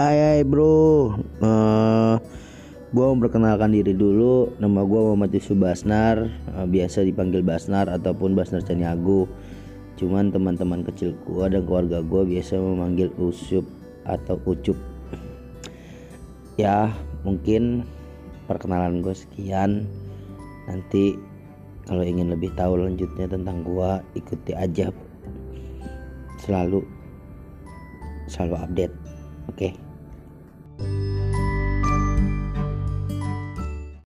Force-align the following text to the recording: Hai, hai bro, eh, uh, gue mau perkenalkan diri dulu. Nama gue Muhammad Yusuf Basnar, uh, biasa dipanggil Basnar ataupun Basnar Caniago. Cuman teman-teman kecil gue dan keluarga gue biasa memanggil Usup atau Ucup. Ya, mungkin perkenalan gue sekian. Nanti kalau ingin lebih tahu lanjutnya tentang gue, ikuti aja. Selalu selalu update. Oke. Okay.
Hai, 0.00 0.16
hai 0.16 0.42
bro, 0.48 1.12
eh, 1.12 1.44
uh, 1.44 2.16
gue 2.88 3.04
mau 3.04 3.20
perkenalkan 3.20 3.68
diri 3.68 3.92
dulu. 3.92 4.48
Nama 4.56 4.80
gue 4.80 4.96
Muhammad 4.96 5.28
Yusuf 5.36 5.60
Basnar, 5.60 6.24
uh, 6.56 6.64
biasa 6.64 7.04
dipanggil 7.04 7.44
Basnar 7.44 7.84
ataupun 7.84 8.32
Basnar 8.32 8.64
Caniago. 8.64 9.28
Cuman 10.00 10.32
teman-teman 10.32 10.88
kecil 10.88 11.12
gue 11.28 11.44
dan 11.52 11.68
keluarga 11.68 12.00
gue 12.00 12.22
biasa 12.32 12.56
memanggil 12.56 13.12
Usup 13.20 13.68
atau 14.08 14.40
Ucup. 14.48 14.80
Ya, 16.56 16.96
mungkin 17.20 17.84
perkenalan 18.48 19.04
gue 19.04 19.12
sekian. 19.12 19.84
Nanti 20.64 21.12
kalau 21.84 22.00
ingin 22.00 22.32
lebih 22.32 22.48
tahu 22.56 22.88
lanjutnya 22.88 23.28
tentang 23.28 23.68
gue, 23.68 23.90
ikuti 24.16 24.56
aja. 24.56 24.88
Selalu 26.40 26.88
selalu 28.32 28.56
update. 28.64 28.94
Oke. 29.52 29.76
Okay. 29.76 29.89